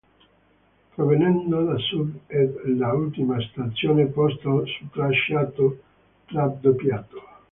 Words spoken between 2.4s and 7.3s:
l'ultima stazione posta su tracciato raddoppiato.